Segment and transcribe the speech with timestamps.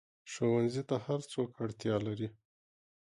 [0.31, 2.29] ښوونځی ته هر څوک اړتیا لري